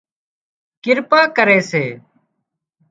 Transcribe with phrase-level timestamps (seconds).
[0.83, 1.83] ڪرپا ڪري سي